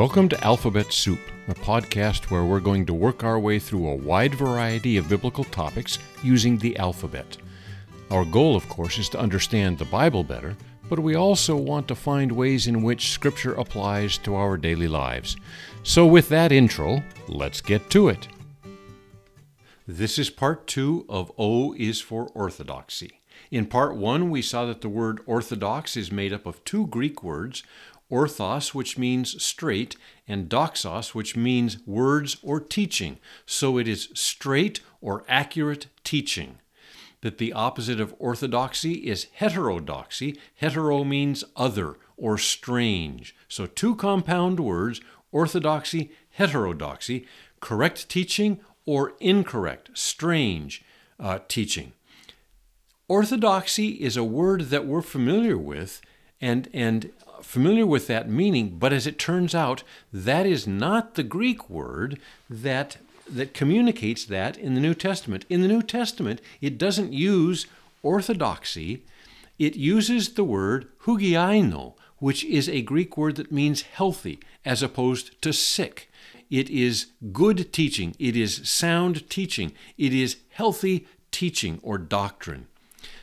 [0.00, 3.94] Welcome to Alphabet Soup, a podcast where we're going to work our way through a
[3.94, 7.36] wide variety of biblical topics using the alphabet.
[8.10, 10.56] Our goal, of course, is to understand the Bible better,
[10.88, 15.36] but we also want to find ways in which Scripture applies to our daily lives.
[15.82, 18.26] So, with that intro, let's get to it.
[19.86, 23.20] This is part two of O is for Orthodoxy.
[23.50, 27.24] In part one, we saw that the word orthodox is made up of two Greek
[27.24, 27.64] words,
[28.10, 29.96] orthos, which means straight,
[30.26, 33.18] and doxos, which means words or teaching.
[33.46, 36.58] So it is straight or accurate teaching.
[37.22, 40.38] That the opposite of orthodoxy is heterodoxy.
[40.54, 43.34] Hetero means other or strange.
[43.48, 47.26] So two compound words, orthodoxy, heterodoxy,
[47.60, 50.82] correct teaching or incorrect, strange
[51.18, 51.92] uh, teaching.
[53.08, 56.00] Orthodoxy is a word that we're familiar with
[56.40, 57.10] and, and
[57.42, 62.18] familiar with that meaning, but as it turns out, that is not the Greek word
[62.48, 62.96] that
[63.30, 65.44] that communicates that in the New Testament.
[65.48, 67.66] In the New Testament, it doesn't use
[68.02, 69.02] orthodoxy.
[69.58, 75.40] It uses the word hugiaino, which is a Greek word that means healthy as opposed
[75.42, 76.10] to sick.
[76.50, 78.16] It is good teaching.
[78.18, 79.72] It is sound teaching.
[79.96, 82.66] It is healthy teaching or doctrine.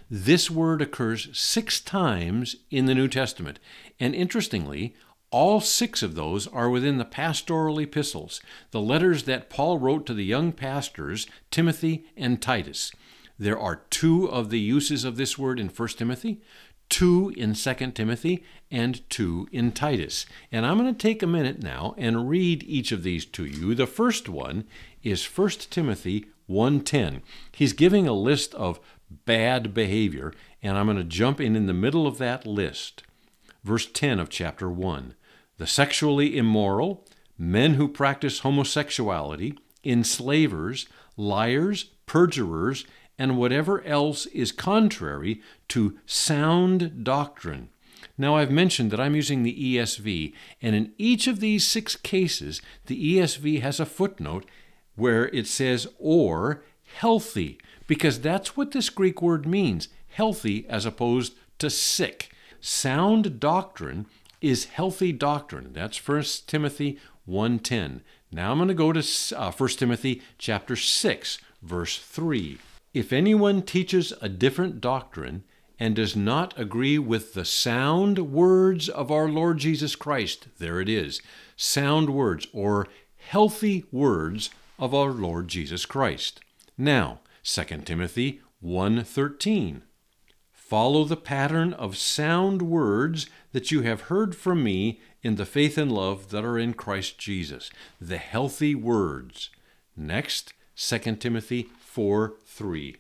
[0.09, 3.59] This word occurs six times in the New Testament.
[3.99, 4.95] And interestingly,
[5.31, 8.41] all six of those are within the pastoral epistles,
[8.71, 12.91] the letters that Paul wrote to the young pastors, Timothy and Titus.
[13.37, 16.41] There are two of the uses of this word in 1 Timothy,
[16.89, 20.25] two in 2 Timothy, and two in Titus.
[20.51, 23.75] And I'm going to take a minute now and read each of these to you.
[23.75, 24.63] The first one
[25.03, 27.21] is 1 Timothy 1:10.
[27.51, 31.73] He's giving a list of bad behavior, and I'm going to jump in in the
[31.73, 33.03] middle of that list.
[33.63, 35.15] Verse 10 of chapter 1
[35.57, 37.05] The sexually immoral,
[37.37, 42.85] men who practice homosexuality, enslavers, liars, perjurers,
[43.17, 47.69] and whatever else is contrary to sound doctrine.
[48.17, 52.61] Now, I've mentioned that I'm using the ESV, and in each of these six cases,
[52.85, 54.45] the ESV has a footnote
[54.95, 56.63] where it says, or
[56.95, 62.31] healthy because that's what this Greek word means healthy as opposed to sick.
[62.59, 64.05] Sound doctrine
[64.41, 65.71] is healthy doctrine.
[65.73, 68.01] That's 1 Timothy 1:10.
[68.31, 69.03] Now I'm going to go to
[69.35, 72.57] uh, 1 Timothy chapter 6 verse 3.
[72.93, 75.43] If anyone teaches a different doctrine
[75.79, 80.89] and does not agree with the sound words of our Lord Jesus Christ, there it
[80.89, 81.21] is.
[81.55, 82.87] Sound words or
[83.17, 84.49] healthy words
[84.79, 86.39] of our Lord Jesus Christ.
[86.77, 87.19] Now,
[87.49, 89.83] 2 Timothy 1:13
[90.51, 95.77] Follow the pattern of sound words that you have heard from me in the faith
[95.77, 97.71] and love that are in Christ Jesus,
[98.01, 99.49] the healthy words.
[99.95, 102.97] Next, 2 Timothy 4:3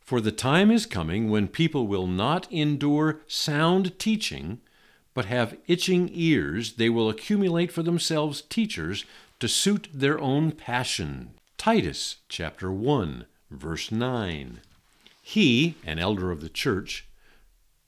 [0.00, 4.62] For the time is coming when people will not endure sound teaching,
[5.12, 9.04] but have itching ears, they will accumulate for themselves teachers
[9.38, 11.34] to suit their own passion.
[11.58, 14.60] Titus chapter 1 Verse 9
[15.22, 17.06] He, an elder of the church,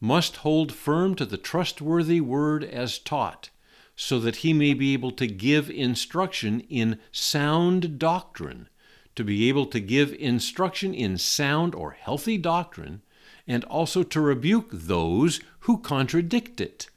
[0.01, 3.51] must hold firm to the trustworthy word as taught,
[3.97, 8.69] so that he may be able to give instruction in sound doctrine,
[9.17, 13.03] to be able to give instruction in sound or healthy doctrine,
[13.49, 16.89] and also to rebuke those who contradict it.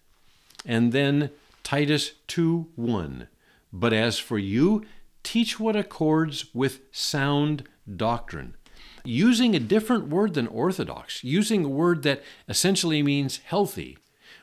[0.66, 1.32] And then
[1.64, 3.28] Titus 2 1.
[3.74, 4.86] But as for you,
[5.24, 8.56] teach what accords with sound doctrine.
[9.03, 13.97] Using a different word than orthodox, using a word that essentially means healthy,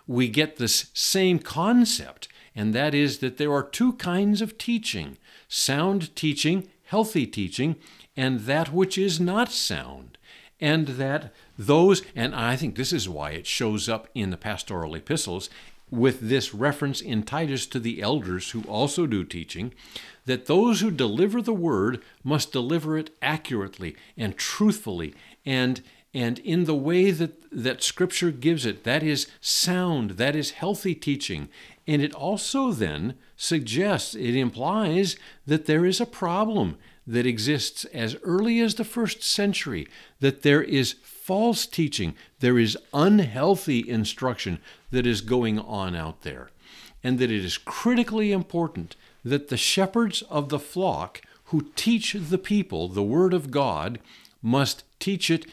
[0.06, 5.18] we get this same concept, and that is that there are two kinds of teaching
[5.48, 7.76] sound teaching, healthy teaching,
[8.16, 10.18] and that which is not sound.
[10.60, 14.94] And that those, and I think this is why it shows up in the pastoral
[14.94, 15.48] epistles,
[15.90, 19.72] with this reference in Titus to the elders who also do teaching,
[20.26, 25.14] that those who deliver the word must deliver it accurately and truthfully
[25.46, 25.82] and
[26.14, 30.94] and in the way that, that Scripture gives it, that is sound, that is healthy
[30.94, 31.50] teaching.
[31.86, 36.76] And it also then suggests, it implies that there is a problem
[37.06, 39.88] that exists as early as the first century,
[40.20, 44.58] that there is false teaching, there is unhealthy instruction
[44.90, 46.50] that is going on out there,
[47.02, 52.38] and that it is critically important that the shepherds of the flock who teach the
[52.38, 54.00] people the Word of God
[54.42, 55.46] must teach it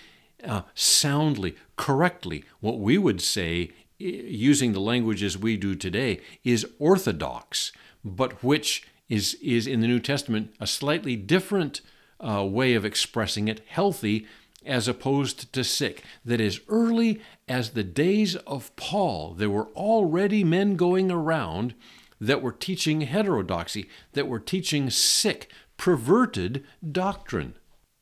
[0.44, 2.44] uh, soundly, correctly.
[2.60, 7.72] What we would say, using the languages we do today, is orthodox.
[8.04, 11.82] but which is, is in the New Testament a slightly different
[12.20, 14.28] uh, way of expressing it healthy
[14.66, 16.04] as opposed to sick.
[16.24, 21.76] That as early as the days of Paul, there were already men going around
[22.20, 27.56] that were teaching heterodoxy, that were teaching sick, perverted doctrine.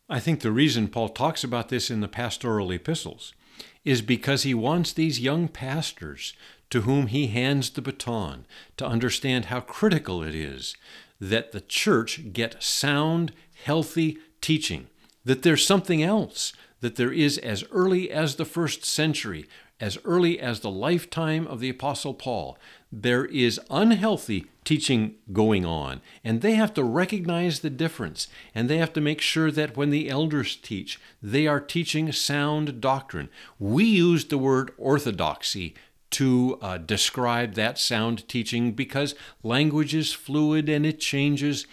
[0.08, 3.34] I think the reason Paul talks about this in the pastoral epistles
[3.84, 6.34] is because he wants these young pastors
[6.70, 8.46] to whom he hands the baton
[8.78, 10.76] to understand how critical it is
[11.20, 13.32] that the church get sound,
[13.64, 14.88] healthy teaching,
[15.24, 16.52] that there's something else,
[16.82, 19.46] that there is as early as the first century,
[19.84, 22.58] as early as the lifetime of the Apostle Paul,
[22.90, 28.78] there is unhealthy teaching going on, and they have to recognize the difference, and they
[28.78, 33.28] have to make sure that when the elders teach, they are teaching sound doctrine.
[33.60, 35.76] We use the word orthodoxy
[36.12, 41.68] to uh, describe that sound teaching because language is fluid and it changes,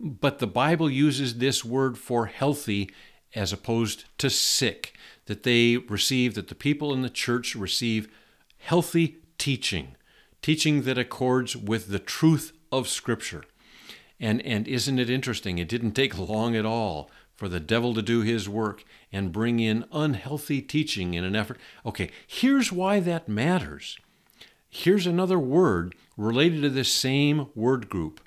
[0.00, 2.90] but the Bible uses this word for healthy
[3.36, 4.94] as opposed to sick,
[5.26, 8.08] that they receive, that the people in the church receive
[8.58, 9.96] healthy teaching
[10.42, 13.44] teaching that accords with the truth of Scripture.
[14.20, 15.58] And, and isn't it interesting?
[15.58, 19.60] It didn't take long at all for the devil to do his work and bring
[19.60, 21.58] in unhealthy teaching in an effort.
[21.86, 23.96] Okay, here's why that matters.
[24.68, 28.20] Here's another word related to this same word group.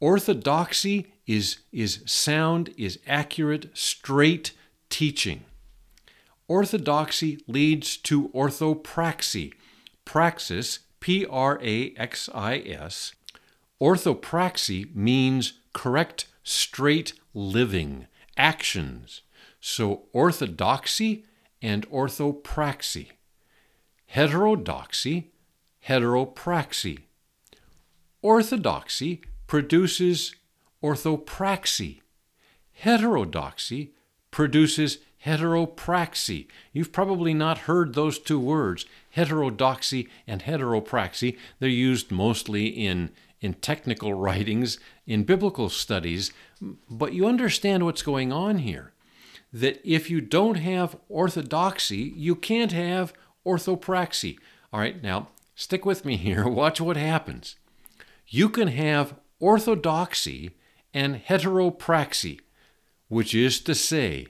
[0.00, 4.52] Orthodoxy is, is sound, is accurate, straight
[4.90, 5.44] teaching.
[6.48, 9.52] Orthodoxy leads to orthopraxy.
[10.06, 13.12] Praxis P R A X I S.
[13.80, 18.06] Orthopraxy means correct, straight living,
[18.36, 19.20] actions.
[19.60, 21.26] So orthodoxy
[21.60, 23.10] and orthopraxy.
[24.06, 25.30] Heterodoxy,
[25.86, 27.00] heteropraxy.
[28.22, 30.34] Orthodoxy produces
[30.82, 32.00] orthopraxy.
[32.72, 33.92] Heterodoxy
[34.30, 36.46] produces heteropraxy.
[36.72, 41.36] You've probably not heard those two words, heterodoxy and heteropraxy.
[41.58, 43.10] They're used mostly in,
[43.40, 46.32] in technical writings, in biblical studies,
[46.90, 48.92] but you understand what's going on here.
[49.52, 53.14] That if you don't have orthodoxy, you can't have
[53.46, 54.38] orthopraxy.
[54.72, 56.46] All right, now stick with me here.
[56.48, 57.56] Watch what happens.
[58.26, 60.50] You can have orthodoxy
[60.92, 62.40] and heteropraxy,
[63.08, 64.26] which is to say,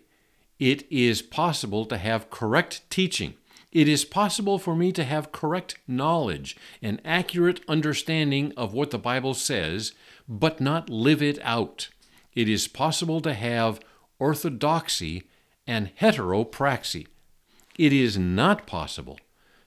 [0.59, 3.35] it is possible to have correct teaching.
[3.71, 8.99] It is possible for me to have correct knowledge and accurate understanding of what the
[8.99, 9.93] Bible says,
[10.29, 11.89] but not live it out.
[12.35, 13.81] It is possible to have
[14.19, 15.25] orthodoxy
[15.67, 17.07] and heteropraxy.
[17.79, 19.19] It is not possible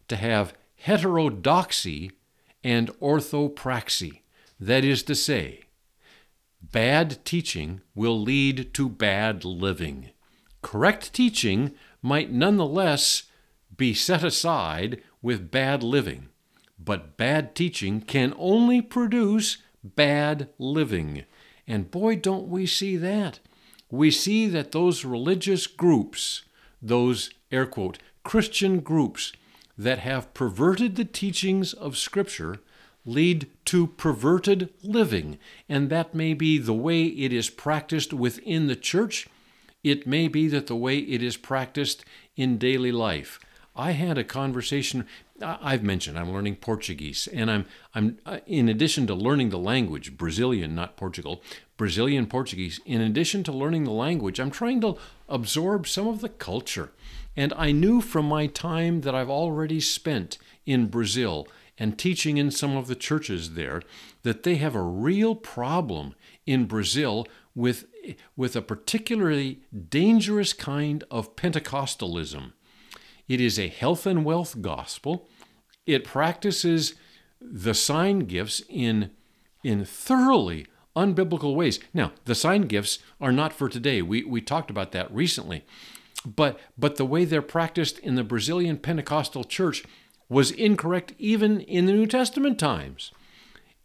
[0.08, 2.12] to have heterodoxy
[2.64, 4.22] and orthopraxy.
[4.60, 5.62] That is to say,
[6.62, 10.11] bad teaching will lead to bad living.
[10.62, 13.24] Correct teaching might nonetheless
[13.76, 16.28] be set aside with bad living,
[16.80, 21.26] but bad teaching can only produce bad living.
[21.68, 23.40] And boy, don't we see that.
[23.90, 26.44] We see that those religious groups,
[26.82, 29.34] those air quote, Christian groups
[29.78, 32.58] that have perverted the teachings of Scripture,
[33.06, 35.40] lead to perverted living.
[35.68, 39.28] And that may be the way it is practiced within the church
[39.84, 43.40] it may be that the way it is practiced in daily life.
[43.76, 45.08] I had a conversation.
[45.42, 50.18] I've mentioned I'm learning Portuguese, and I'm I'm uh, in addition to learning the language,
[50.18, 51.42] Brazilian, not Portugal,
[51.78, 52.80] Brazilian Portuguese.
[52.86, 54.98] In addition to learning the language, I'm trying to
[55.30, 56.92] absorb some of the culture.
[57.36, 61.48] And I knew from my time that I've already spent in Brazil
[61.78, 63.82] and teaching in some of the churches there
[64.24, 66.14] that they have a real problem
[66.46, 67.86] in Brazil with,
[68.36, 72.54] with a particularly dangerous kind of Pentecostalism.
[73.28, 75.30] It is a health and wealth gospel.
[75.86, 76.96] It practices
[77.40, 79.12] the sign gifts in,
[79.64, 81.80] in thoroughly unbiblical ways.
[81.94, 84.02] Now, the sign gifts are not for today.
[84.02, 85.64] We, we talked about that recently.
[86.26, 89.84] But, but the way they're practiced in the Brazilian Pentecostal church
[90.30, 93.12] was incorrect even in the New Testament times.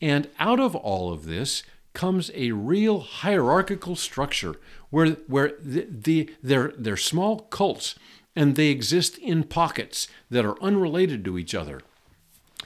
[0.00, 1.62] And out of all of this,
[1.96, 4.56] comes a real hierarchical structure
[4.90, 7.94] where, where the, the, they're, they're small cults
[8.36, 11.80] and they exist in pockets that are unrelated to each other.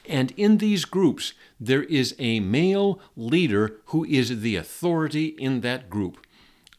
[0.05, 5.89] And in these groups, there is a male leader who is the authority in that
[5.89, 6.27] group.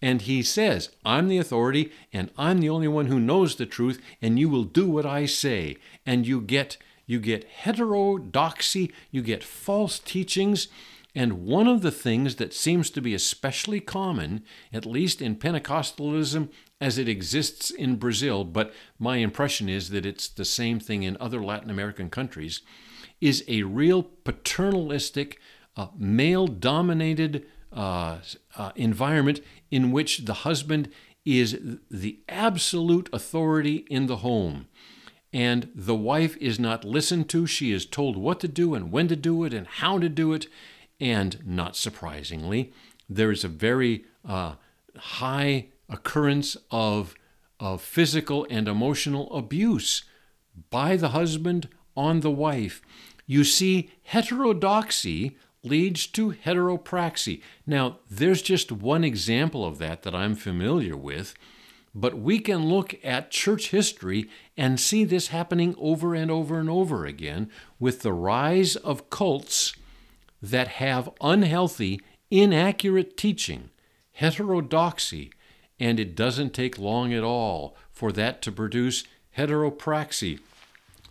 [0.02, 4.02] And he says, I'm the authority, and I'm the only one who knows the truth,
[4.22, 5.78] and you will do what I say.
[6.06, 10.70] And you get you get heterodoxy, you get false teachings,
[11.14, 16.50] And one of the things that seems to be especially common, at least in Pentecostalism
[16.80, 21.18] as it exists in Brazil, but my impression is that it's the same thing in
[21.20, 22.62] other Latin American countries,
[23.20, 25.40] is a real paternalistic,
[25.76, 28.18] uh, male dominated uh,
[28.58, 30.90] uh, environment in which the husband
[31.26, 34.68] is the absolute authority in the home.
[35.34, 37.48] And the wife is not listened to.
[37.48, 40.34] She is told what to do and when to do it and how to do
[40.34, 40.48] it.
[41.02, 42.72] And not surprisingly,
[43.10, 44.54] there is a very uh,
[44.96, 47.16] high occurrence of,
[47.60, 50.04] of physical and emotional abuse
[50.70, 51.68] by the husband
[51.98, 52.84] on the wife.
[53.26, 57.42] You see, heterodoxy leads to heteropraxy.
[57.66, 61.34] Now, there's just one example of that that I'm familiar with,
[61.96, 66.70] but we can look at church history and see this happening over and over and
[66.70, 69.74] over again with the rise of cults
[70.42, 73.70] that have unhealthy, inaccurate teaching,
[74.14, 75.32] heterodoxy,
[75.80, 79.04] and it doesn't take long at all for that to produce
[79.38, 80.40] heteropraxy.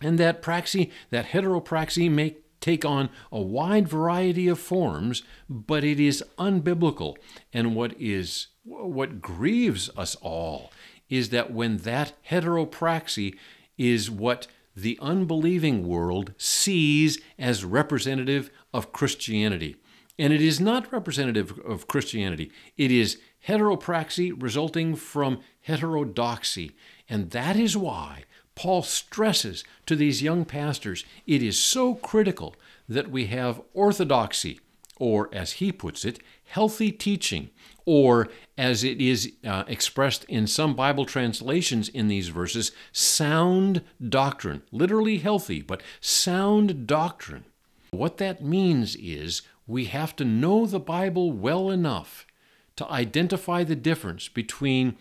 [0.01, 5.99] And that praxy, that heteropraxy may take on a wide variety of forms, but it
[5.99, 7.15] is unbiblical.
[7.51, 10.71] And what is what grieves us all
[11.09, 13.35] is that when that heteropraxy
[13.77, 19.75] is what the unbelieving world sees as representative of Christianity.
[20.17, 22.51] And it is not representative of Christianity.
[22.77, 26.71] It is heteropraxy resulting from heterodoxy.
[27.09, 28.25] And that is why
[28.55, 32.55] Paul stresses to these young pastors it is so critical
[32.87, 34.59] that we have orthodoxy,
[34.97, 37.49] or as he puts it, healthy teaching,
[37.85, 44.61] or as it is uh, expressed in some Bible translations in these verses, sound doctrine.
[44.71, 47.45] Literally healthy, but sound doctrine.
[47.91, 52.27] What that means is we have to know the Bible well enough
[52.75, 54.97] to identify the difference between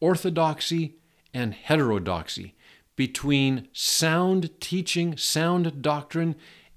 [0.00, 0.96] orthodoxy
[1.32, 2.54] and heterodoxy,
[2.96, 6.34] between sound teaching, sound doctrine,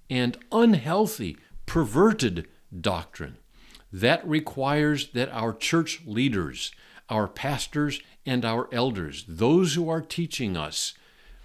[0.09, 2.47] and unhealthy, perverted
[2.79, 3.37] doctrine.
[3.91, 6.71] That requires that our church leaders,
[7.09, 10.93] our pastors, and our elders, those who are teaching us,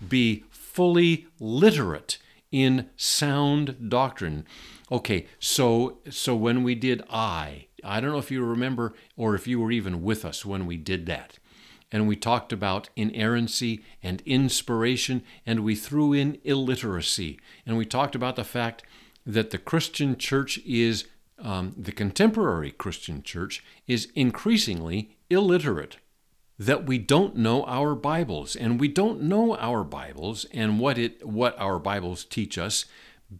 [0.06, 2.18] be fully literate
[2.50, 4.46] in sound doctrine.
[4.90, 9.46] Okay, so so when we did I, I don't know if you remember or if
[9.46, 11.38] you were even with us when we did that.
[11.90, 17.40] And we talked about inerrancy and inspiration, and we threw in illiteracy.
[17.64, 18.82] And we talked about the fact
[19.28, 21.04] that the Christian church is,
[21.38, 25.98] um, the contemporary Christian church is increasingly illiterate.
[26.58, 31.24] That we don't know our Bibles, and we don't know our Bibles and what it
[31.24, 32.86] what our Bibles teach us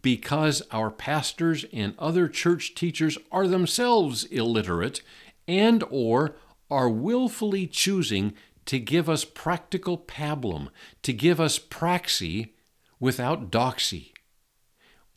[0.01, 5.01] because our pastors and other church teachers are themselves illiterate
[5.47, 6.35] and or
[6.69, 8.35] are willfully choosing
[8.67, 10.69] to give us practical pablum,
[11.01, 12.53] to give us praxy
[12.99, 14.11] without doxy,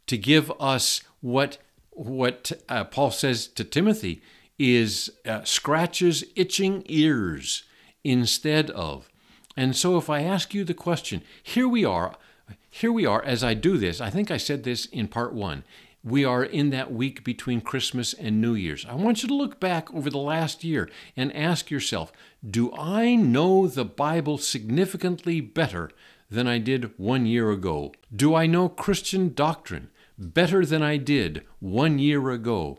[0.06, 1.58] to give us what
[1.90, 4.22] what uh, Paul says to Timothy
[4.58, 7.64] is uh, scratches itching ears
[8.02, 9.10] instead of.
[9.58, 12.16] And so if I ask you the question, here we are
[12.74, 15.62] here we are, as I do this, I think I said this in part one.
[16.02, 18.86] We are in that week between Christmas and New Year's.
[18.86, 22.12] I want you to look back over the last year and ask yourself
[22.48, 25.90] Do I know the Bible significantly better
[26.32, 27.92] than I did one year ago?
[28.14, 32.78] Do I know Christian doctrine better than I did one year ago?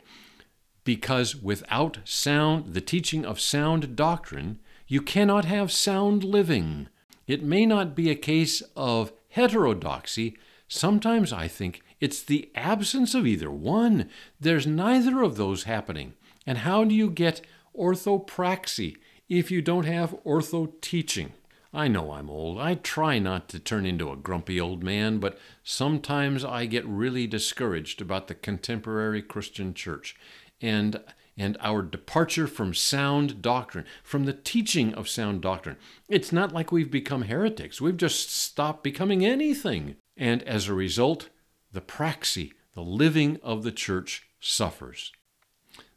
[0.84, 6.90] Because without sound, the teaching of sound doctrine, you cannot have sound living.
[7.28, 10.36] It may not be a case of heterodoxy,
[10.68, 14.10] sometimes I think it's the absence of either one.
[14.40, 16.14] There's neither of those happening.
[16.46, 17.42] And how do you get
[17.78, 18.98] orthopraxy
[19.30, 21.34] if you don't have ortho teaching?
[21.74, 22.60] I know I'm old.
[22.60, 27.26] I try not to turn into a grumpy old man, but sometimes I get really
[27.26, 30.16] discouraged about the contemporary Christian church.
[30.62, 31.02] And
[31.36, 35.78] and our departure from sound doctrine, from the teaching of sound doctrine.
[36.08, 37.82] It's not like we've become heretics.
[37.82, 39.96] We've just stopped becoming anything.
[40.16, 41.30] And as a result,
[41.72, 45.12] the praxy, the living of the church, suffers.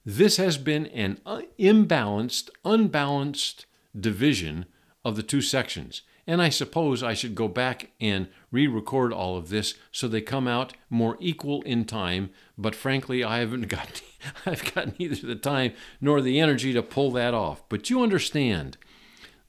[0.06, 3.66] This has been an uh, imbalanced, unbalanced
[3.98, 4.64] division
[5.06, 6.02] of the two sections.
[6.26, 10.20] And I suppose I should go back and re record all of this so they
[10.20, 12.30] come out more equal in time.
[12.58, 14.02] But frankly, I haven't got,
[14.44, 17.62] I've got neither the time nor the energy to pull that off.
[17.68, 18.76] But you understand,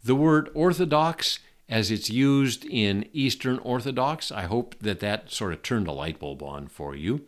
[0.04, 5.64] the word orthodox, as it's used in Eastern Orthodox, I hope that that sort of
[5.64, 7.26] turned a light bulb on for you.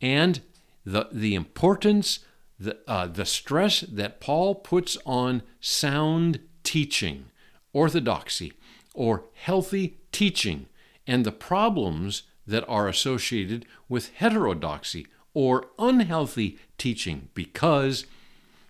[0.00, 0.40] And
[0.84, 2.18] the, the importance,
[2.58, 7.26] the, uh, the stress that Paul puts on sound teaching,
[7.74, 8.54] orthodoxy,
[8.94, 10.66] or healthy teaching,
[11.06, 18.06] and the problems that are associated with heterodoxy or unhealthy teaching because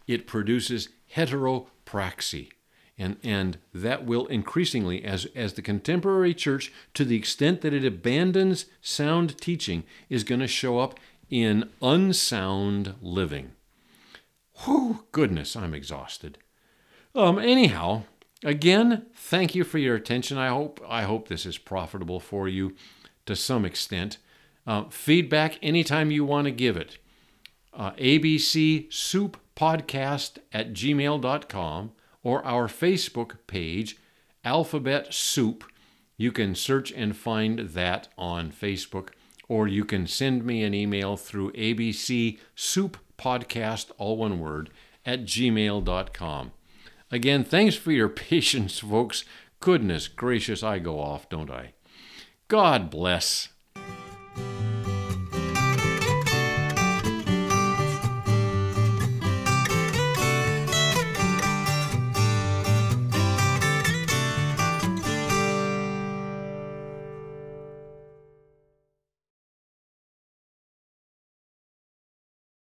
[0.06, 2.50] it produces heteropraxy.
[2.96, 7.84] And, and that will increasingly, as, as the contemporary church, to the extent that it
[7.84, 13.52] abandons sound teaching, is going to show up in unsound living.
[14.64, 16.38] Whew, goodness, I'm exhausted.
[17.16, 18.04] Um, anyhow,
[18.44, 20.38] again, thank you for your attention.
[20.38, 22.74] I hope I hope this is profitable for you
[23.26, 24.18] to some extent.
[24.66, 26.98] Uh, feedback anytime you want to give it.
[27.72, 33.98] Uh, ABC Soup Podcast at gmail.com or our Facebook page,
[34.44, 35.64] Alphabet Soup.
[36.16, 39.08] You can search and find that on Facebook,
[39.48, 44.70] or you can send me an email through ABC Soup Podcast, all one word,
[45.04, 46.52] at gmail.com.
[47.14, 49.25] Again, thanks for your patience, folks.
[49.61, 51.75] Goodness gracious, I go off, don't I?
[52.49, 53.50] God bless.